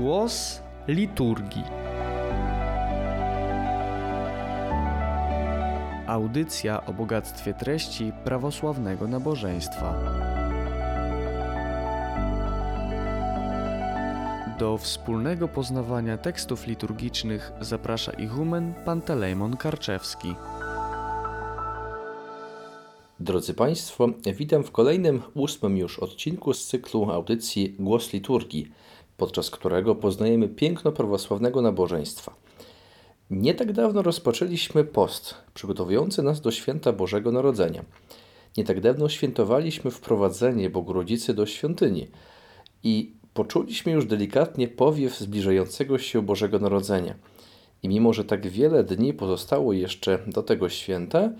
Głos 0.00 0.62
liturgii. 0.88 1.64
Audycja 6.06 6.86
o 6.86 6.92
bogactwie 6.92 7.54
treści 7.54 8.12
prawosławnego 8.24 9.08
nabożeństwa. 9.08 9.94
Do 14.58 14.78
wspólnego 14.78 15.48
poznawania 15.48 16.18
tekstów 16.18 16.66
liturgicznych 16.66 17.52
zaprasza 17.60 18.12
ichumen 18.12 18.74
Pantelejmon 18.84 19.56
Karczewski. 19.56 20.34
Drodzy 23.20 23.54
Państwo, 23.54 24.08
witam 24.36 24.64
w 24.64 24.70
kolejnym, 24.70 25.22
ósmym 25.34 25.76
już 25.76 25.98
odcinku 25.98 26.54
z 26.54 26.66
cyklu 26.66 27.10
audycji 27.10 27.76
Głos 27.78 28.12
Liturgii, 28.12 28.70
podczas 29.20 29.50
którego 29.50 29.94
poznajemy 29.94 30.48
piękno 30.48 30.92
prawosławnego 30.92 31.62
nabożeństwa. 31.62 32.34
Nie 33.30 33.54
tak 33.54 33.72
dawno 33.72 34.02
rozpoczęliśmy 34.02 34.84
post 34.84 35.34
przygotowujący 35.54 36.22
nas 36.22 36.40
do 36.40 36.50
święta 36.50 36.92
Bożego 36.92 37.32
Narodzenia. 37.32 37.84
Nie 38.56 38.64
tak 38.64 38.80
dawno 38.80 39.08
świętowaliśmy 39.08 39.90
wprowadzenie 39.90 40.70
Bogu 40.70 40.94
do 41.34 41.46
świątyni 41.46 42.08
i 42.82 43.12
poczuliśmy 43.34 43.92
już 43.92 44.06
delikatnie 44.06 44.68
powiew 44.68 45.18
zbliżającego 45.18 45.98
się 45.98 46.22
Bożego 46.22 46.58
Narodzenia. 46.58 47.14
I 47.82 47.88
mimo, 47.88 48.12
że 48.12 48.24
tak 48.24 48.46
wiele 48.46 48.84
dni 48.84 49.14
pozostało 49.14 49.72
jeszcze 49.72 50.18
do 50.26 50.42
tego 50.42 50.68
święta, 50.68 51.30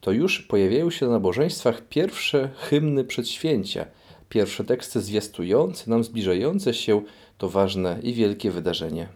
to 0.00 0.12
już 0.12 0.42
pojawiają 0.42 0.90
się 0.90 1.06
na 1.06 1.12
nabożeństwach 1.12 1.82
pierwsze 1.88 2.50
hymny 2.56 3.04
przedświęcia, 3.04 3.86
pierwsze 4.28 4.64
teksty 4.64 5.00
zwiastujące 5.00 5.90
nam 5.90 6.04
zbliżające 6.04 6.74
się 6.74 7.02
to 7.38 7.48
ważne 7.48 7.98
i 8.02 8.14
wielkie 8.14 8.50
wydarzenie. 8.50 9.08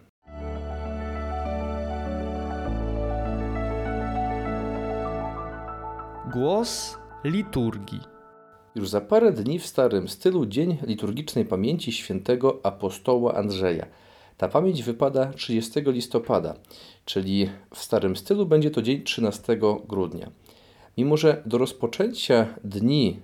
Głos 6.33 6.97
liturgii. 7.25 8.01
Już 8.75 8.89
za 8.89 9.01
parę 9.01 9.33
dni 9.33 9.59
w 9.59 9.67
starym 9.67 10.09
stylu 10.09 10.47
dzień 10.47 10.79
liturgicznej 10.83 11.45
pamięci 11.45 11.93
świętego 11.93 12.61
apostoła 12.63 13.35
Andrzeja. 13.35 13.87
Ta 14.37 14.49
pamięć 14.49 14.83
wypada 14.83 15.33
30 15.33 15.81
listopada, 15.87 16.55
czyli 17.05 17.51
w 17.75 17.79
starym 17.79 18.17
stylu 18.17 18.47
będzie 18.47 18.71
to 18.71 18.83
dzień 18.83 19.03
13 19.03 19.59
grudnia. 19.89 20.31
Mimo, 20.99 21.17
że 21.17 21.43
do 21.47 21.59
rozpoczęcia 21.59 22.47
dni 22.65 23.21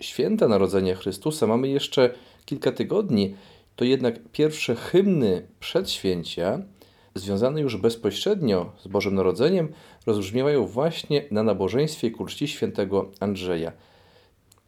święta 0.00 0.48
Narodzenia 0.48 0.94
Chrystusa 0.94 1.46
mamy 1.46 1.68
jeszcze 1.68 2.14
kilka 2.44 2.72
tygodni, 2.72 3.34
to 3.76 3.84
jednak 3.84 4.14
pierwsze 4.32 4.74
hymny 4.74 5.46
przedświęcia, 5.60 6.62
związane 7.14 7.60
już 7.60 7.76
bezpośrednio 7.76 8.72
z 8.78 8.88
Bożym 8.88 9.14
Narodzeniem, 9.14 9.72
rozbrzmiewają 10.06 10.66
właśnie 10.66 11.24
na 11.30 11.42
nabożeństwie 11.42 12.10
ku 12.10 12.26
czci 12.26 12.48
świętego 12.48 13.10
Andrzeja. 13.20 13.72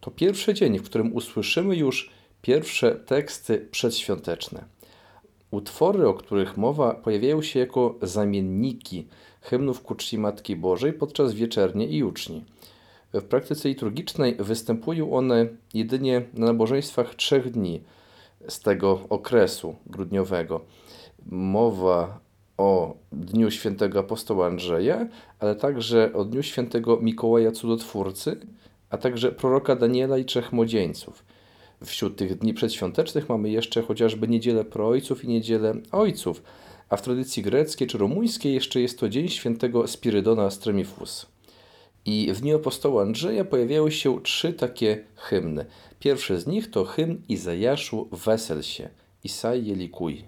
To 0.00 0.10
pierwszy 0.10 0.55
dzień, 0.55 0.78
w 0.78 0.83
którym 0.83 1.16
usłyszymy 1.16 1.77
już 1.77 2.10
pierwsze 2.42 2.94
teksty 2.94 3.69
przedświąteczne. 3.70 4.64
Utwory, 5.50 6.08
o 6.08 6.14
których 6.14 6.56
mowa, 6.56 6.94
pojawiają 6.94 7.42
się 7.42 7.58
jako 7.58 7.98
zamienniki 8.03 9.06
hymnów 9.41 9.83
ku 9.83 9.94
czci 9.94 10.19
Matki 10.19 10.56
Bożej 10.56 10.92
podczas 10.92 11.34
wieczernie 11.34 11.86
i 11.86 12.05
uczni. 12.05 12.44
W 13.15 13.23
praktyce 13.23 13.69
liturgicznej 13.69 14.37
występują 14.39 15.13
one 15.13 15.47
jedynie 15.75 16.23
na 16.35 16.47
nabożeństwach 16.47 17.15
trzech 17.15 17.51
dni 17.51 17.83
z 18.49 18.61
tego 18.61 19.00
okresu 19.09 19.77
grudniowego. 19.87 20.61
Mowa 21.27 22.21
o 22.59 22.97
Dniu 23.12 23.51
Świętego 23.51 23.99
Apostoła 23.99 24.47
Andrzeja, 24.47 25.06
ale 25.39 25.56
także 25.56 26.12
o 26.12 26.25
Dniu 26.25 26.43
Świętego 26.43 26.99
Mikołaja 27.03 27.53
Cudotwórcy, 27.53 28.41
a 28.91 28.99
także 28.99 29.33
proroka 29.33 29.77
Daniela 29.77 30.19
i 30.19 30.25
trzech 30.25 30.53
młodzieńców. 30.53 31.25
Wśród 31.84 32.17
tych 32.17 32.39
dni 32.39 32.55
przedświątecznych 32.55 33.28
mamy 33.28 33.51
jeszcze 33.51 33.83
chociażby 33.83 34.28
Niedzielę 34.28 34.65
Proojców 34.65 35.25
i 35.25 35.28
Niedzielę 35.28 35.75
Ojców, 35.93 36.43
a 36.89 36.97
w 36.97 37.03
tradycji 37.03 37.43
greckiej 37.43 37.89
czy 37.89 37.99
rumuńskiej 37.99 38.55
jeszcze 38.55 38.81
jest 38.81 38.99
to 38.99 39.09
Dzień 39.09 39.28
Świętego 39.28 39.89
Spirydona 39.89 40.51
Stremifus. 40.51 41.31
I 42.07 42.33
w 42.33 42.41
dniu 42.41 42.57
apostoła 42.57 43.03
Andrzeja 43.03 43.45
pojawiały 43.45 43.93
się 43.93 44.23
trzy 44.23 44.53
takie 44.53 45.05
hymny. 45.17 45.67
Pierwszy 45.99 46.41
z 46.41 46.47
nich 46.47 46.71
to 46.71 46.85
hymn 46.85 47.23
Izajaszu 47.29 48.09
Wesel 48.13 48.63
się, 48.63 48.89
Isai 49.25 49.61
likuj. 49.61 50.25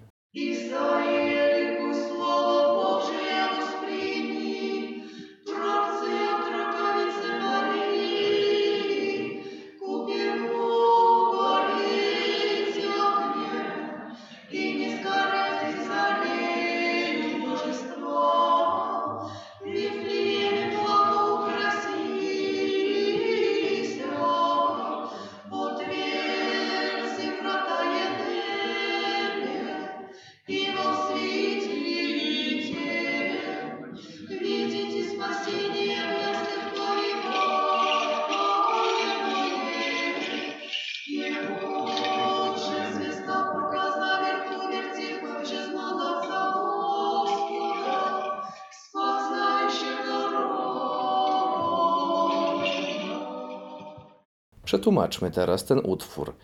Przetłumaczmy 54.73 55.31
teraz 55.31 55.65
ten 55.65 55.79
utwór. 55.79 56.35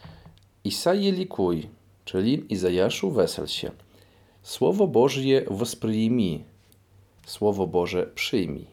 Isaje 0.63 1.11
likuj, 1.11 1.69
czyli 2.05 2.53
Izajaszu 2.53 3.11
wesel 3.11 3.47
się. 3.47 3.71
Słowo 4.43 4.87
Bożje 4.87 5.45
wосприими, 5.51 6.43
Słowo 7.25 7.67
Boże 7.67 8.11
przyjmij. 8.15 8.65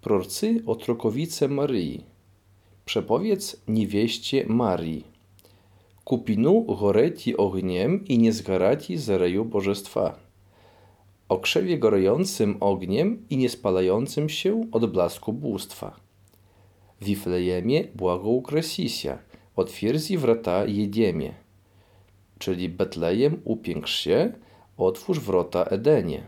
Prorcy 0.00 0.62
o 0.66 0.74
trokowice 0.74 1.48
Maryi. 1.48 2.04
Przepowiedz 2.84 3.56
niewieście 3.68 4.46
Marii. 4.46 5.04
Kupinu 6.04 6.62
goreti 6.62 7.36
ogniem 7.36 8.04
i 8.08 8.18
nie 8.18 8.32
zgaraci 8.32 8.98
zereju 8.98 9.44
Bożestwa. 9.44 10.18
O 11.28 11.38
krzewie 11.38 11.78
gorącym 11.78 12.56
ogniem 12.60 13.26
i 13.30 13.36
nie 13.36 13.48
spalającym 13.48 14.28
się 14.28 14.66
od 14.72 14.86
blasku 14.86 15.32
bóstwa. 15.32 16.05
Wiflejemie 17.00 17.84
błagoukrasisia, 17.94 19.18
otwierdzi 19.56 20.18
wrota 20.18 20.64
Jedemie. 20.66 21.34
Czyli 22.38 22.68
Betlejem 22.68 23.40
upiększ 23.44 23.94
się, 23.94 24.32
otwórz 24.76 25.20
wrota 25.20 25.64
Edenie. 25.64 26.22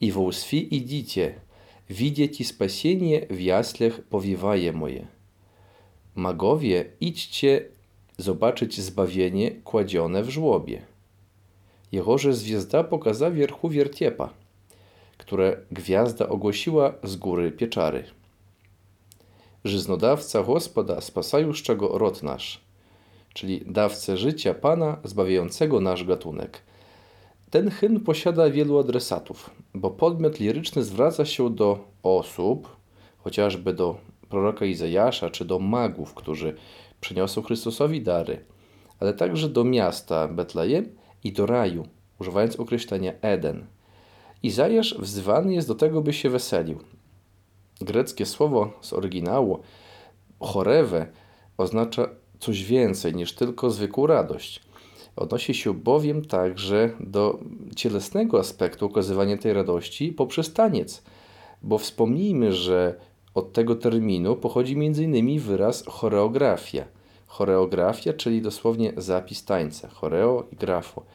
I 0.00 0.12
w 0.12 0.18
Усфи 0.18 0.56
idzicie, 0.56 1.34
widzieć 1.90 2.48
spasienie 2.48 3.26
w 3.30 3.40
jaslach 3.40 4.00
powiewaje 4.00 4.72
moje. 4.72 5.06
Magowie, 6.14 6.84
idźcie 7.00 7.68
zobaczyć 8.18 8.80
zbawienie 8.80 9.50
kładzione 9.50 10.22
w 10.22 10.30
żłobie. 10.30 10.82
Jehoże 11.92 12.34
zwiezda 12.34 12.84
pokaza 12.84 13.30
wierchu 13.30 13.68
wiertiepa, 13.68 14.34
które 15.18 15.56
gwiazda 15.72 16.28
ogłosiła 16.28 16.94
z 17.02 17.16
góry 17.16 17.52
pieczary. 17.52 18.04
Żyznodawca 19.63 20.43
Gospoda, 20.43 21.01
spasajuszczego 21.01 21.97
rod 21.97 22.23
nasz, 22.23 22.61
czyli 23.33 23.61
dawcę 23.65 24.17
życia 24.17 24.53
Pana, 24.53 24.97
zbawiającego 25.03 25.79
nasz 25.79 26.03
gatunek. 26.03 26.61
Ten 27.49 27.69
hymn 27.69 27.99
posiada 27.99 28.49
wielu 28.49 28.79
adresatów, 28.79 29.49
bo 29.73 29.91
podmiot 29.91 30.39
liryczny 30.39 30.83
zwraca 30.83 31.25
się 31.25 31.49
do 31.49 31.79
osób, 32.03 32.75
chociażby 33.17 33.73
do 33.73 33.97
proroka 34.29 34.65
Izajasza 34.65 35.29
czy 35.29 35.45
do 35.45 35.59
magów, 35.59 36.13
którzy 36.13 36.55
przyniosą 37.01 37.41
Chrystusowi 37.41 38.01
dary, 38.01 38.45
ale 38.99 39.13
także 39.13 39.49
do 39.49 39.63
miasta 39.63 40.27
Betlejem 40.27 40.95
i 41.23 41.31
do 41.31 41.45
raju, 41.45 41.87
używając 42.19 42.55
określenia 42.55 43.13
Eden. 43.21 43.65
Izajasz 44.43 44.95
wzywany 44.99 45.53
jest 45.53 45.67
do 45.67 45.75
tego, 45.75 46.01
by 46.01 46.13
się 46.13 46.29
weselił, 46.29 46.79
Greckie 47.81 48.25
słowo 48.25 48.71
z 48.81 48.93
oryginału 48.93 49.59
chorewe 50.39 51.07
oznacza 51.57 52.09
coś 52.39 52.63
więcej 52.63 53.15
niż 53.15 53.35
tylko 53.35 53.69
zwykłą 53.69 54.07
radość. 54.07 54.61
Odnosi 55.15 55.53
się 55.53 55.73
bowiem 55.73 56.25
także 56.25 56.89
do 56.99 57.39
cielesnego 57.75 58.39
aspektu 58.39 58.85
okazywania 58.85 59.37
tej 59.37 59.53
radości 59.53 60.11
poprzez 60.11 60.53
taniec, 60.53 61.03
bo 61.61 61.77
wspomnijmy, 61.77 62.53
że 62.53 62.95
od 63.33 63.53
tego 63.53 63.75
terminu 63.75 64.35
pochodzi 64.35 64.73
m.in. 64.73 65.39
wyraz 65.39 65.83
choreografia. 65.87 66.85
Choreografia, 67.27 68.13
czyli 68.13 68.41
dosłownie 68.41 68.93
zapis 68.97 69.45
tańca, 69.45 69.89
choreo 69.89 70.43
i 70.51 70.55
grafo. 70.55 71.05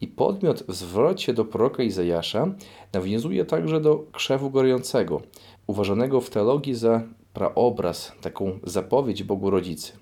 I 0.00 0.08
podmiot 0.08 0.62
w 0.68 0.74
zwrocie 0.74 1.34
do 1.34 1.44
proroka 1.44 1.82
Izajasza 1.82 2.46
nawiązuje 2.92 3.44
także 3.44 3.80
do 3.80 4.04
krzewu 4.12 4.50
gorącego, 4.50 5.22
uważanego 5.68 6.20
w 6.20 6.30
teologii 6.30 6.74
za 6.74 7.02
praobraz, 7.32 8.12
taką 8.20 8.58
zapowiedź 8.64 9.22
Bogu 9.22 9.50
Rodzicy. 9.50 9.92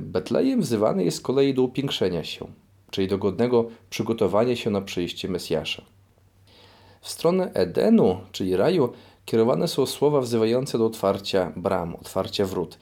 Betlejem 0.00 0.60
wzywany 0.60 1.04
jest 1.04 1.16
z 1.16 1.20
kolei 1.20 1.54
do 1.54 1.62
upiększenia 1.62 2.24
się, 2.24 2.46
czyli 2.90 3.08
do 3.08 3.18
godnego 3.18 3.68
przygotowania 3.90 4.56
się 4.56 4.70
na 4.70 4.80
przyjście 4.80 5.28
Mesjasza. 5.28 5.82
W 7.00 7.08
stronę 7.08 7.52
Edenu, 7.52 8.16
czyli 8.32 8.56
raju, 8.56 8.92
kierowane 9.24 9.68
są 9.68 9.86
słowa 9.86 10.20
wzywające 10.20 10.78
do 10.78 10.86
otwarcia 10.86 11.52
bram, 11.56 11.94
otwarcia 11.94 12.44
wrót, 12.44 12.78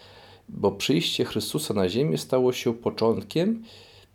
bo 0.48 0.72
przyjście 0.72 1.24
Chrystusa 1.24 1.74
na 1.74 1.88
ziemię 1.88 2.18
stało 2.18 2.52
się 2.52 2.74
początkiem 2.74 3.62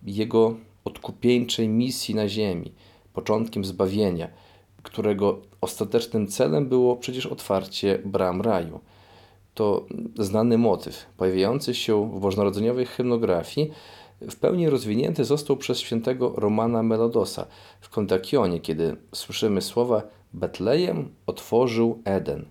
Jego 0.04 0.56
odkupieńczej 0.86 1.70
misji 1.70 2.16
na 2.16 2.30
ziemi, 2.30 2.74
początkiem 3.14 3.66
zbawienia, 3.66 4.30
którego 4.88 5.42
ostatecznym 5.62 6.28
celem 6.28 6.70
było 6.70 6.96
przecież 6.96 7.26
otwarcie 7.26 8.00
bram 8.06 8.42
raju. 8.42 8.80
To 9.54 9.86
znany 10.20 10.58
motyw, 10.58 11.06
pojawiający 11.18 11.74
się 11.74 12.10
w 12.10 12.20
bożonarodzeniowej 12.20 12.86
hymnografii, 12.86 13.72
w 14.22 14.36
pełni 14.36 14.70
rozwinięty 14.70 15.26
został 15.26 15.58
przez 15.58 15.80
świętego 15.80 16.34
Romana 16.36 16.84
Melodosa 16.84 17.46
w 17.82 17.90
Kontakionie, 17.90 18.60
kiedy 18.60 18.96
słyszymy 19.14 19.62
słowa 19.62 20.02
Betlejem 20.34 21.10
otworzył 21.28 22.02
Eden. 22.06 22.46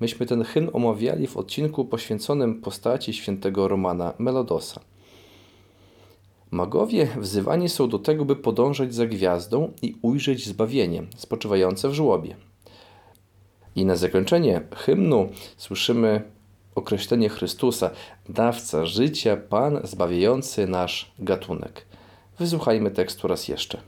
Myśmy 0.00 0.26
ten 0.26 0.44
hymn 0.44 0.70
omawiali 0.72 1.26
w 1.26 1.36
odcinku 1.36 1.84
poświęconym 1.84 2.60
postaci 2.60 3.12
świętego 3.12 3.68
Romana 3.68 4.14
Melodosa. 4.18 4.80
Magowie 6.50 7.08
wzywani 7.16 7.68
są 7.68 7.88
do 7.88 7.98
tego, 7.98 8.24
by 8.24 8.36
podążać 8.36 8.94
za 8.94 9.06
gwiazdą 9.06 9.72
i 9.82 9.94
ujrzeć 10.02 10.46
zbawienie 10.46 11.02
spoczywające 11.16 11.88
w 11.88 11.94
żłobie. 11.94 12.36
I 13.76 13.84
na 13.84 13.96
zakończenie 13.96 14.60
hymnu 14.76 15.28
słyszymy 15.56 16.22
określenie 16.74 17.28
Chrystusa, 17.28 17.90
dawca 18.28 18.86
życia, 18.86 19.36
Pan 19.36 19.80
zbawiający 19.84 20.66
nasz 20.66 21.12
gatunek. 21.18 21.86
Wysłuchajmy 22.38 22.90
tekstu 22.90 23.28
raz 23.28 23.48
jeszcze. 23.48 23.80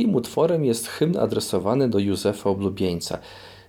Drugim 0.00 0.16
utworem 0.16 0.64
jest 0.64 0.88
hymn 0.88 1.16
adresowany 1.16 1.88
do 1.88 1.98
Józefa 1.98 2.50
Oblubieńca. 2.50 3.18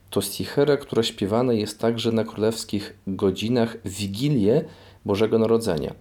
To 0.10 0.22
stichera, 0.22 0.78
która 0.78 1.04
śpiewana 1.04 1.54
jest 1.54 1.80
także 1.80 2.12
na 2.12 2.24
królewskich 2.24 2.98
godzinach 3.08 3.78
Wigilię 3.86 4.66
Bożego 5.06 5.40
Narodzenia. 5.40 5.94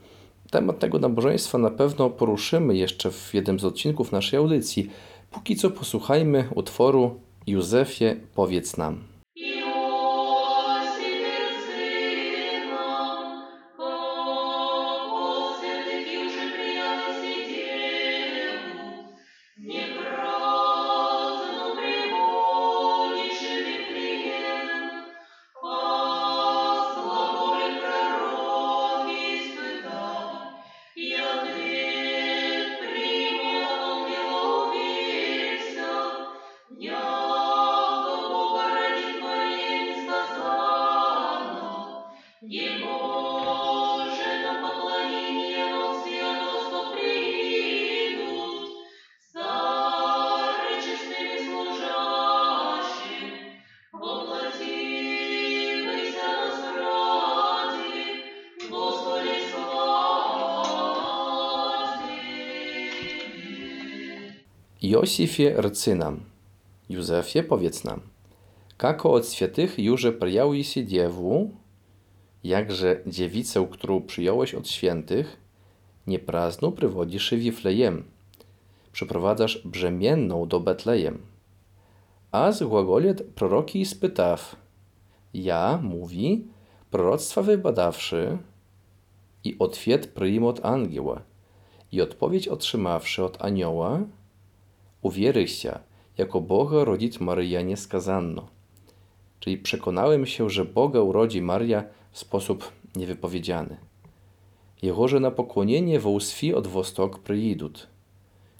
Temat 0.50 0.78
tego 0.78 0.98
nabożeństwa 0.98 1.58
na 1.58 1.70
pewno 1.70 2.10
poruszymy 2.10 2.76
jeszcze 2.76 3.10
w 3.10 3.34
jednym 3.34 3.60
z 3.60 3.64
odcinków 3.64 4.12
naszej 4.12 4.38
audycji. 4.38 4.90
Póki 5.30 5.56
co 5.56 5.70
posłuchajmy 5.70 6.48
utworu 6.54 7.20
Józefie, 7.46 8.16
powiedz 8.34 8.76
nam. 8.76 9.09
Josifie 64.90 65.54
rcy 65.60 65.94
nam, 65.94 66.20
Józefie 66.88 67.42
powiedz 67.42 67.84
nam, 67.84 68.00
kako 68.76 69.12
od 69.12 69.28
świętych 69.28 69.78
już 69.78 70.06
przyjąłeś 70.06 70.64
si 70.64 70.86
dziewu, 70.86 71.50
jakże 72.44 73.00
dziewicę, 73.06 73.68
którą 73.70 74.02
przyjąłeś 74.02 74.54
od 74.54 74.68
świętych, 74.68 75.36
nieprazną 76.06 76.72
przywodzisz 76.72 77.34
Wiflejem, 77.34 78.04
przyprowadzasz 78.92 79.58
brzemienną 79.64 80.48
do 80.48 80.60
Betlejem. 80.60 81.18
A 82.32 82.52
z 82.52 82.62
głagolet 82.62 83.22
proroki 83.22 83.84
spytaw, 83.84 84.56
ja, 85.34 85.80
mówi, 85.82 86.44
proroctwa 86.90 87.42
wybadawszy 87.42 88.38
i 89.44 89.58
otwiet 89.58 90.06
prym 90.06 90.44
od 90.44 90.64
angiła 90.64 91.22
i 91.92 92.00
odpowiedź 92.00 92.48
otrzymawszy 92.48 93.24
od 93.24 93.44
anioła, 93.44 94.00
uwieryся, 95.02 95.80
jako 96.18 96.40
Boga 96.40 96.84
rodzić 96.84 97.20
Maryja 97.20 97.62
nieskazanno. 97.62 98.48
Czyli 99.40 99.58
przekonałem 99.58 100.26
się, 100.26 100.50
że 100.50 100.64
Boga 100.64 101.00
urodzi 101.00 101.42
Maria 101.42 101.84
w 102.10 102.18
sposób 102.18 102.72
niewypowiedziany. 102.96 103.76
Jehoże 104.82 105.20
na 105.20 105.30
pokłonienie 105.30 106.00
wołswi 106.00 106.54
od 106.54 106.66
wostok 106.66 107.18
przyjidut, 107.18 107.86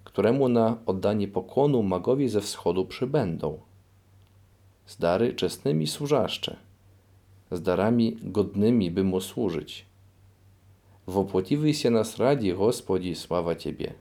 któremu 0.05 0.49
na 0.49 0.77
oddanie 0.87 1.29
pokłonu 1.29 1.83
magowie 1.83 2.29
ze 2.29 2.41
wschodu 2.41 2.87
przybędą. 2.87 3.61
Z 4.87 4.97
dary 4.97 5.35
czesnymi 5.35 5.87
służaszcze, 5.87 6.57
z 7.51 7.63
darami 7.63 8.17
godnymi 8.23 8.91
by 8.91 9.05
mu 9.05 9.21
służyć. 9.21 9.87
Wopłotiwy 11.07 11.75
się 11.75 11.91
nas 11.91 12.19
radzi, 12.19 12.55
Gospodzi, 12.55 13.15
sława 13.15 13.57
Ciebie 13.57 13.95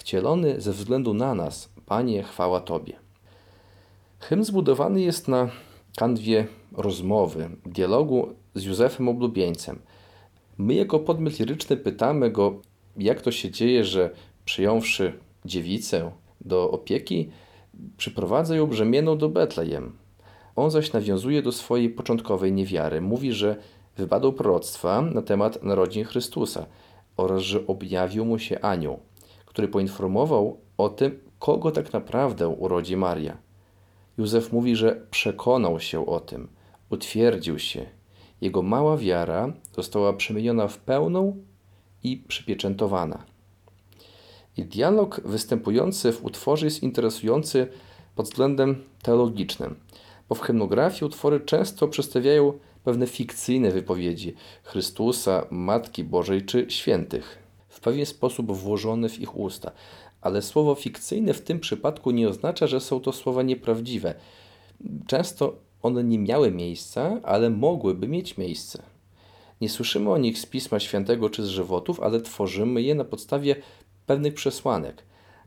wcielony 0.00 0.60
ze 0.60 0.72
względu 0.72 1.14
na 1.14 1.34
nas. 1.34 1.72
Panie, 1.86 2.22
chwała 2.22 2.60
Tobie. 2.60 2.92
Hymn 4.18 4.44
zbudowany 4.44 5.00
jest 5.00 5.28
na 5.28 5.48
kanwie 5.96 6.46
rozmowy, 6.72 7.50
dialogu 7.66 8.28
z 8.54 8.64
Józefem 8.64 9.08
Oblubieńcem. 9.08 9.78
My 10.58 10.74
jako 10.74 10.98
podmiot 10.98 11.38
liryczny 11.38 11.76
pytamy 11.76 12.30
go, 12.30 12.60
jak 12.96 13.20
to 13.20 13.32
się 13.32 13.50
dzieje, 13.50 13.84
że 13.84 14.10
przyjąwszy 14.44 15.12
dziewicę 15.44 16.10
do 16.40 16.70
opieki, 16.70 17.30
przyprowadza 17.96 18.56
ją 18.56 18.66
brzemienną 18.66 19.18
do 19.18 19.28
Betlejem. 19.28 19.92
On 20.56 20.70
zaś 20.70 20.92
nawiązuje 20.92 21.42
do 21.42 21.52
swojej 21.52 21.90
początkowej 21.90 22.52
niewiary. 22.52 23.00
Mówi, 23.00 23.32
że 23.32 23.56
wypadło 23.96 24.32
proroctwa 24.32 25.02
na 25.02 25.22
temat 25.22 25.62
narodzin 25.62 26.04
Chrystusa 26.04 26.66
oraz 27.16 27.42
że 27.42 27.66
objawił 27.66 28.24
mu 28.24 28.38
się 28.38 28.60
anioł, 28.60 29.00
który 29.50 29.68
poinformował 29.68 30.60
o 30.78 30.88
tym, 30.88 31.20
kogo 31.38 31.70
tak 31.70 31.92
naprawdę 31.92 32.48
urodzi 32.48 32.96
Maria. 32.96 33.36
Józef 34.18 34.52
mówi, 34.52 34.76
że 34.76 35.06
przekonał 35.10 35.80
się 35.80 36.06
o 36.06 36.20
tym, 36.20 36.48
utwierdził 36.90 37.58
się. 37.58 37.86
Jego 38.40 38.62
mała 38.62 38.96
wiara 38.96 39.52
została 39.76 40.12
przemieniona 40.12 40.68
w 40.68 40.78
pełną 40.78 41.36
i 42.02 42.16
przypieczętowana. 42.16 43.24
I 44.56 44.64
dialog 44.64 45.20
występujący 45.24 46.12
w 46.12 46.24
utworze 46.24 46.66
jest 46.66 46.82
interesujący 46.82 47.68
pod 48.14 48.26
względem 48.26 48.84
teologicznym, 49.02 49.74
bo 50.28 50.34
w 50.34 50.40
hymnografii 50.40 51.04
utwory 51.04 51.40
często 51.40 51.88
przedstawiają 51.88 52.52
pewne 52.84 53.06
fikcyjne 53.06 53.70
wypowiedzi 53.70 54.34
Chrystusa, 54.62 55.46
Matki 55.50 56.04
Bożej 56.04 56.44
czy 56.44 56.66
świętych, 56.68 57.49
w 57.80 57.82
pewien 57.82 58.06
sposób 58.06 58.52
włożone 58.52 59.08
w 59.08 59.20
ich 59.20 59.36
usta. 59.36 59.72
Ale 60.20 60.42
słowo 60.42 60.74
fikcyjne 60.74 61.34
w 61.34 61.40
tym 61.40 61.60
przypadku 61.60 62.10
nie 62.10 62.28
oznacza, 62.28 62.66
że 62.66 62.80
są 62.80 63.00
to 63.00 63.12
słowa 63.12 63.42
nieprawdziwe. 63.42 64.14
Często 65.06 65.56
one 65.82 66.04
nie 66.04 66.18
miały 66.18 66.50
miejsca, 66.50 67.20
ale 67.22 67.50
mogłyby 67.50 68.08
mieć 68.08 68.38
miejsce. 68.38 68.82
Nie 69.60 69.68
słyszymy 69.68 70.10
o 70.10 70.18
nich 70.18 70.38
z 70.38 70.46
Pisma 70.46 70.80
Świętego 70.80 71.30
czy 71.30 71.44
z 71.44 71.48
żywotów, 71.48 72.00
ale 72.00 72.20
tworzymy 72.20 72.82
je 72.82 72.94
na 72.94 73.04
podstawie 73.04 73.56
pewnych 74.06 74.34
przesłanek. 74.34 75.02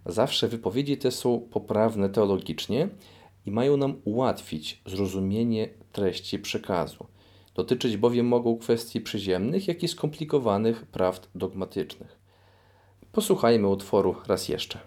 Zawsze 0.06 0.48
wypowiedzi 0.48 0.98
te 0.98 1.12
są 1.12 1.40
poprawne 1.40 2.10
teologicznie 2.10 2.90
i 3.46 3.52
mają 3.52 3.78
nam 3.78 3.96
ułatwić 4.06 4.82
zrozumienie 4.86 5.70
treści 5.92 6.40
przekazu. 6.40 7.06
Dotyczyć 7.56 7.98
bowiem 7.98 8.28
mogą 8.28 8.58
kwestii 8.58 9.02
przyziemnych, 9.02 9.68
jak 9.68 9.84
i 9.84 9.88
skomplikowanych 9.88 10.86
prawd 10.86 11.28
dogmatycznych. 11.36 12.23
Posłuchajmy 13.14 13.68
utworu 13.68 14.16
raz 14.28 14.50
jeszcze. 14.50 14.80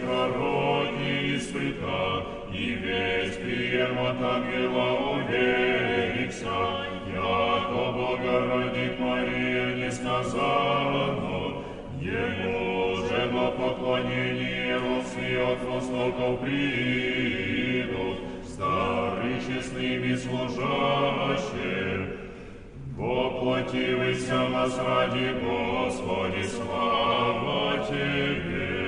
пророки 0.00 1.36
испыта, 1.36 2.26
и 2.52 2.64
весь 2.74 3.36
прием 3.36 3.98
от 3.98 4.20
уверился, 5.16 6.56
яко 7.14 7.82
Богородик 7.96 8.94
Мария 8.98 9.66
не 9.76 9.90
сказала, 9.90 11.06
но 11.20 11.64
ему 12.00 12.45
поклонение 13.85 14.79
волсы 14.79 15.37
от 15.37 15.61
востоков 15.63 16.39
придут, 16.41 18.17
старый 18.47 19.35
честными 19.45 20.15
служащие. 20.15 21.91
Воплотивайся 22.97 24.49
нас 24.49 24.77
ради 24.77 25.27
Господи, 25.43 26.43
слава 26.47 27.85
Тебе. 27.87 28.81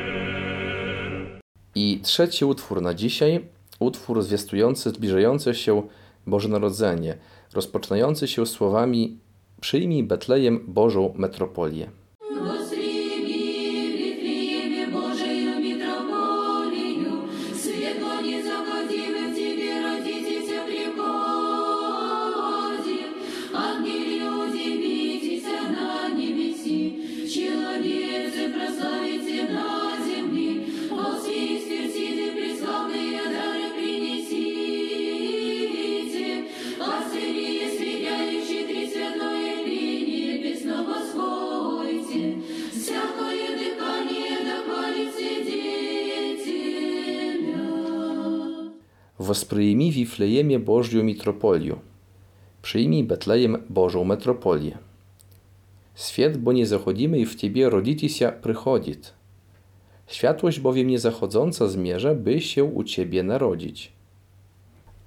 I 1.75 1.99
trzeci 2.03 2.45
utwór 2.45 2.81
na 2.81 2.93
dzisiaj, 2.93 3.39
utwór 3.79 4.21
zwiastujący 4.21 4.89
zbliżające 4.89 5.55
się 5.55 5.83
Boże 6.27 6.49
Narodzenie, 6.49 7.17
rozpoczynający 7.53 8.27
się 8.27 8.45
słowami 8.45 9.17
Przyjmij 9.61 10.03
Betlejem 10.03 10.59
Bożą 10.67 11.13
metropolię. 11.15 11.96
Wosprzyjmij 49.37 49.91
Wiflejemie 49.91 50.59
Bożją 50.59 51.03
mitropolię. 51.03 51.75
Przyjmij 52.61 53.03
Betlejem 53.03 53.57
Bożą 53.69 54.03
metropolię. 54.03 54.77
Świat, 55.95 56.37
bo 56.37 56.51
nie 56.51 56.67
zachodzimy 56.67 57.19
i 57.19 57.25
w 57.25 57.35
Ciebie 57.35 57.69
rodzitisia 57.69 58.31
przychodit. 58.31 59.13
Światłość 60.07 60.59
bowiem 60.59 60.87
niezachodząca 60.87 61.67
zmierza, 61.67 62.15
by 62.15 62.41
się 62.41 62.63
u 62.63 62.83
Ciebie 62.83 63.23
narodzić. 63.23 63.91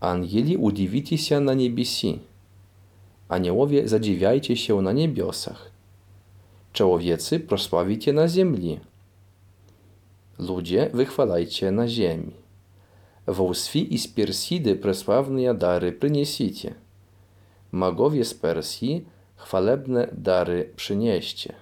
Ангели 0.00 0.56
удивитеся 0.56 1.40
на 1.40 1.54
небеси. 1.54 2.18
Aniołowie 3.28 3.88
zadziwiajcie 3.88 4.56
się 4.56 4.82
na 4.82 4.92
niebiosach. 4.92 5.70
Człowiecy 6.72 7.40
prosławicie 7.40 8.12
na 8.12 8.28
ziemi. 8.28 8.80
Ludzie 10.38 10.90
wychwalajcie 10.94 11.70
na 11.70 11.88
ziemi. 11.88 12.39
Wołswi 13.26 13.94
i 13.94 13.98
z 13.98 14.08
Persidy 14.08 14.76
presławne 14.76 15.54
dary 15.54 15.92
przyniesicie. 15.92 16.74
Magowie 17.72 18.24
z 18.24 18.34
Persji 18.34 19.06
chwalebne 19.36 20.08
dary 20.12 20.72
przynieście. 20.76 21.54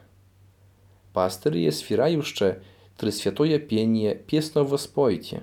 Pastery 1.13 1.61
je 1.61 1.73
swirajuszcze, 1.73 2.57
tryswiatoje 2.97 3.61
pienie 3.61 4.15
piesno 4.15 4.65
wospojcie. 4.65 5.41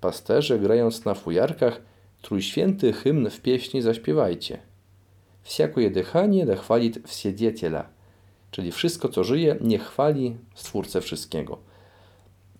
Pasterze 0.00 0.58
grając 0.58 1.04
na 1.04 1.14
fujarkach, 1.14 1.80
trójświęty 2.22 2.92
hymn 2.92 3.30
w 3.30 3.40
pieśni 3.40 3.82
zaśpiewajcie. 3.82 4.58
Всякое 5.42 5.90
дыхание 5.90 6.44
да 6.44 6.56
хвалит 6.56 7.06
Wsiediedziela, 7.06 7.88
czyli 8.50 8.72
wszystko 8.72 9.08
co 9.08 9.24
żyje, 9.24 9.56
niech 9.60 9.82
chwali 9.82 10.36
Stwórcę 10.54 11.00
wszystkiego. 11.00 11.58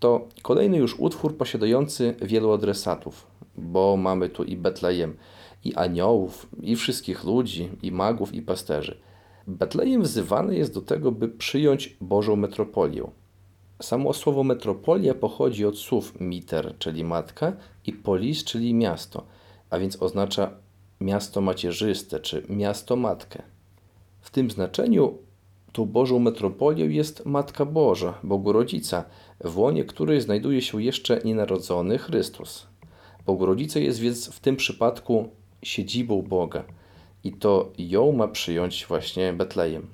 to 0.01 0.27
kolejny 0.41 0.77
już 0.77 0.99
utwór 0.99 1.37
posiadający 1.37 2.15
wielu 2.21 2.51
adresatów, 2.51 3.27
bo 3.57 3.97
mamy 3.97 4.29
tu 4.29 4.43
i 4.43 4.57
Betlejem, 4.57 5.17
i 5.63 5.75
aniołów, 5.75 6.47
i 6.61 6.75
wszystkich 6.75 7.23
ludzi, 7.23 7.69
i 7.81 7.91
magów, 7.91 8.33
i 8.33 8.41
pasterzy. 8.41 8.97
Betlejem 9.47 10.01
wzywany 10.01 10.55
jest 10.55 10.73
do 10.73 10.81
tego, 10.81 11.11
by 11.11 11.27
przyjąć 11.27 11.97
Bożą 12.01 12.35
metropolię. 12.35 13.03
Samo 13.81 14.13
słowo 14.13 14.43
metropolia 14.43 15.13
pochodzi 15.13 15.65
od 15.65 15.77
słów 15.77 16.19
miter, 16.19 16.75
czyli 16.79 17.03
matka, 17.03 17.53
i 17.85 17.93
polis, 17.93 18.43
czyli 18.43 18.73
miasto, 18.73 19.25
a 19.69 19.79
więc 19.79 20.01
oznacza 20.01 20.51
miasto 21.01 21.41
macierzyste 21.41 22.19
czy 22.19 22.43
miasto 22.49 22.95
matkę. 22.95 23.43
W 24.21 24.29
tym 24.29 24.51
znaczeniu 24.51 25.17
tą 25.71 25.85
Bożą 25.85 26.19
metropolią 26.19 26.89
jest 26.89 27.25
Matka 27.25 27.65
Boża, 27.65 28.13
Bogorodzica, 28.23 29.03
w 29.43 29.57
łonie 29.57 29.83
której 29.83 30.21
znajduje 30.21 30.61
się 30.61 30.83
jeszcze 30.83 31.21
nienarodzony 31.25 31.97
Chrystus. 31.97 32.67
Bogorodzica 33.25 33.79
jest 33.79 33.99
więc 33.99 34.29
w 34.29 34.39
tym 34.39 34.55
przypadku 34.55 35.29
siedzibą 35.63 36.21
Boga 36.21 36.63
i 37.23 37.31
to 37.33 37.71
ją 37.77 38.11
ma 38.11 38.27
przyjąć 38.27 38.85
właśnie 38.85 39.33
Betlejem. 39.33 39.87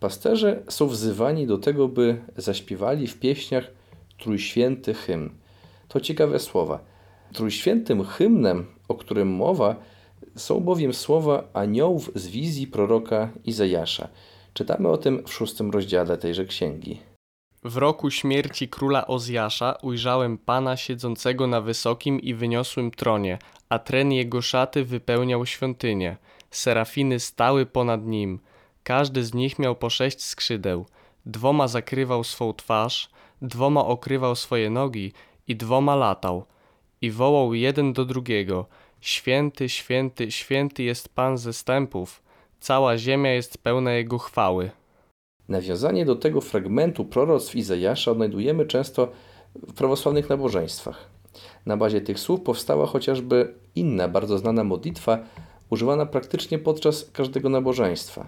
Pasterze 0.00 0.62
są 0.68 0.86
wzywani 0.86 1.46
do 1.46 1.58
tego, 1.58 1.88
by 1.88 2.20
zaśpiewali 2.36 3.06
w 3.06 3.18
pieśniach 3.18 3.70
trójświęty 4.18 4.94
hymn. 4.94 5.30
To 5.88 6.00
ciekawe 6.00 6.38
słowa. 6.38 6.80
Trójświętym 7.32 8.04
hymnem, 8.04 8.66
o 8.88 8.94
którym 8.94 9.28
mowa, 9.28 9.76
są 10.36 10.60
bowiem 10.60 10.94
słowa 10.94 11.48
aniołów 11.52 12.10
z 12.14 12.26
wizji 12.26 12.66
proroka 12.66 13.30
Izajasza. 13.44 14.08
Czytamy 14.54 14.88
o 14.88 14.98
tym 14.98 15.22
w 15.26 15.32
szóstym 15.32 15.70
rozdziale 15.70 16.18
tejże 16.18 16.44
księgi. 16.44 17.09
W 17.64 17.76
roku 17.76 18.10
śmierci 18.10 18.68
króla 18.68 19.06
Ozjasza 19.06 19.76
ujrzałem 19.82 20.38
Pana 20.38 20.76
siedzącego 20.76 21.46
na 21.46 21.60
wysokim 21.60 22.20
i 22.20 22.34
wyniosłym 22.34 22.90
tronie, 22.90 23.38
a 23.68 23.78
tren 23.78 24.12
jego 24.12 24.42
szaty 24.42 24.84
wypełniał 24.84 25.46
świątynię. 25.46 26.16
Serafiny 26.50 27.20
stały 27.20 27.66
ponad 27.66 28.06
nim. 28.06 28.40
Każdy 28.82 29.24
z 29.24 29.34
nich 29.34 29.58
miał 29.58 29.76
po 29.76 29.90
sześć 29.90 30.24
skrzydeł. 30.24 30.86
Dwoma 31.26 31.68
zakrywał 31.68 32.24
swą 32.24 32.54
twarz, 32.54 33.10
dwoma 33.42 33.86
okrywał 33.86 34.36
swoje 34.36 34.70
nogi 34.70 35.12
i 35.48 35.56
dwoma 35.56 35.96
latał. 35.96 36.44
I 37.00 37.10
wołał 37.10 37.54
jeden 37.54 37.92
do 37.92 38.04
drugiego: 38.04 38.66
Święty, 39.00 39.68
święty, 39.68 40.30
święty 40.30 40.82
jest 40.82 41.14
Pan 41.14 41.38
zestępów. 41.38 42.22
Cała 42.60 42.98
ziemia 42.98 43.32
jest 43.32 43.58
pełna 43.58 43.92
Jego 43.92 44.18
chwały. 44.18 44.70
Nawiązanie 45.50 46.04
do 46.04 46.16
tego 46.16 46.40
fragmentu 46.40 47.04
proroctw 47.04 47.56
Izajasza 47.56 48.10
odnajdujemy 48.10 48.66
często 48.66 49.08
w 49.54 49.72
prawosławnych 49.72 50.28
nabożeństwach. 50.28 51.10
Na 51.66 51.76
bazie 51.76 52.00
tych 52.00 52.18
słów 52.18 52.40
powstała 52.40 52.86
chociażby 52.86 53.54
inna, 53.74 54.08
bardzo 54.08 54.38
znana 54.38 54.64
modlitwa, 54.64 55.18
używana 55.70 56.06
praktycznie 56.06 56.58
podczas 56.58 57.10
każdego 57.12 57.48
nabożeństwa. 57.48 58.26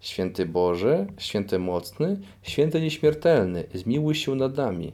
Święty 0.00 0.46
Boże, 0.46 1.06
święty 1.18 1.58
mocny, 1.58 2.20
święty 2.42 2.80
nieśmiertelny, 2.80 3.64
zmiłuj 3.74 4.14
się 4.14 4.34
nad 4.34 4.56
nami. 4.56 4.92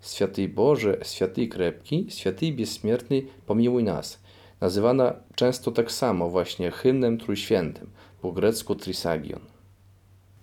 Święty 0.00 0.48
Boże, 0.48 0.98
święty 1.02 1.48
krepki, 1.48 2.06
święty 2.08 2.52
bezśmiertny, 2.52 3.22
pomiłuj 3.46 3.84
nas. 3.84 4.22
Nazywana 4.60 5.14
często 5.34 5.72
tak 5.72 5.92
samo 5.92 6.30
właśnie 6.30 6.70
hymnem 6.70 7.18
trójświętym, 7.18 7.90
po 8.22 8.32
grecku 8.32 8.74
trisagion. 8.74 9.51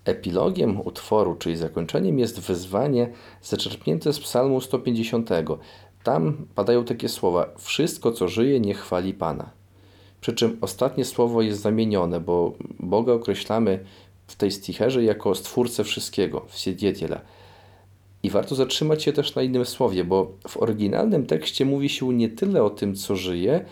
Epilogiem 0.05 0.81
utworu, 0.81 1.35
czyli 1.35 1.55
zakończeniem, 1.55 2.19
jest 2.19 2.39
wezwanie 2.39 3.09
zaczerpnięte 3.41 4.13
z 4.13 4.19
Psalmu 4.19 4.61
150. 4.61 5.29
Tam 6.03 6.47
padają 6.55 6.85
takie 6.85 7.09
słowa: 7.09 7.49
Wszystko, 7.57 8.11
co 8.11 8.27
żyje, 8.27 8.59
niech 8.59 8.79
chwali 8.79 9.13
Pana. 9.13 9.49
Przy 10.21 10.33
czym 10.33 10.57
ostatnie 10.61 11.05
słowo 11.05 11.41
jest 11.41 11.61
zamienione, 11.61 12.19
bo 12.19 12.53
Boga 12.79 13.13
określamy 13.13 13.79
w 14.27 14.35
tej 14.35 14.51
sticherze 14.51 15.03
jako 15.03 15.35
stwórcę 15.35 15.83
wszystkiego, 15.83 16.45
wsiediedziela. 16.47 17.21
I 18.23 18.29
warto 18.29 18.55
zatrzymać 18.55 19.03
się 19.03 19.13
też 19.13 19.35
na 19.35 19.41
innym 19.41 19.65
słowie, 19.65 20.03
bo 20.03 20.31
w 20.47 20.57
oryginalnym 20.57 21.25
tekście 21.25 21.65
mówi 21.65 21.89
się 21.89 22.13
nie 22.13 22.29
tyle 22.29 22.63
o 22.63 22.69
tym, 22.69 22.95
co 22.95 23.15
żyje, 23.15 23.65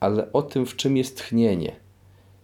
ale 0.00 0.32
o 0.32 0.42
tym, 0.42 0.66
w 0.66 0.76
czym 0.76 0.96
jest 0.96 1.18
tchnienie. 1.18 1.76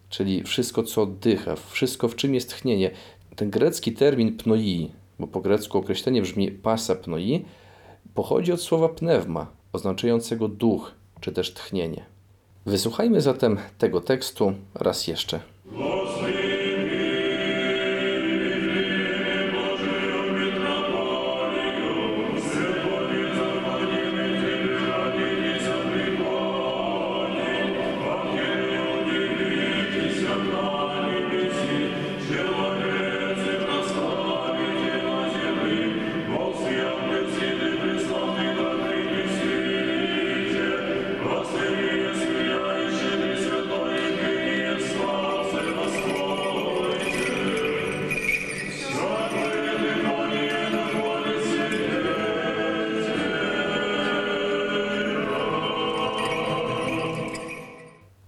Czyli 0.09 0.43
wszystko, 0.43 0.83
co 0.83 1.03
oddycha, 1.03 1.57
wszystko, 1.57 2.09
w 2.09 2.17
czym 2.17 2.35
jest 2.35 2.51
tchnienie. 2.51 2.91
Ten 3.37 3.51
grecki 3.51 3.93
termin 3.93 4.37
pnoi, 4.37 4.91
bo 5.19 5.27
po 5.27 5.41
grecku 5.41 5.79
określenie 5.79 6.23
brzmi 6.23 6.51
pasa 6.51 6.95
pnoi, 6.95 7.45
pochodzi 8.15 8.53
od 8.53 8.61
słowa 8.61 8.89
pneuma, 8.89 9.47
oznaczającego 9.73 10.49
duch, 10.49 10.93
czy 11.21 11.33
też 11.33 11.55
tchnienie. 11.55 12.05
Wysłuchajmy 12.67 13.21
zatem 13.21 13.59
tego 13.79 14.01
tekstu 14.01 14.53
raz 14.75 15.07
jeszcze. 15.07 15.41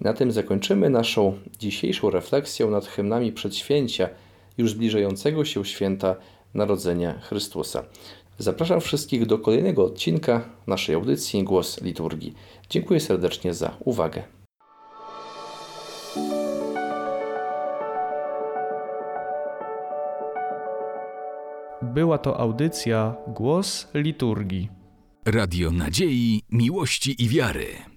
Na 0.04 0.12
tym 0.12 0.32
zakończymy 0.32 0.90
naszą 0.90 1.38
dzisiejszą 1.58 2.10
refleksję 2.10 2.66
nad 2.66 2.86
hymnami 2.86 3.32
przedświęcia 3.32 4.08
już 4.58 4.70
zbliżającego 4.70 5.44
się 5.44 5.64
święta 5.64 6.16
Narodzenia 6.54 7.20
Chrystusa. 7.20 7.82
Zapraszam 8.38 8.80
wszystkich 8.80 9.26
do 9.26 9.38
kolejnego 9.38 9.84
odcinka 9.84 10.44
naszej 10.66 10.94
audycji 10.94 11.44
Głos 11.44 11.82
Liturgii. 11.82 12.34
Dziękuję 12.70 13.00
serdecznie 13.00 13.54
za 13.54 13.76
uwagę. 13.80 14.22
Była 21.82 22.18
to 22.18 22.40
audycja 22.40 23.14
Głos 23.26 23.88
Liturgii. 23.94 24.68
Radio 25.26 25.70
Nadziei, 25.70 26.42
Miłości 26.50 27.22
i 27.24 27.28
Wiary. 27.28 27.93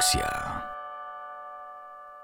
Radio 0.00 0.20
Ortodoksja. 0.20 0.59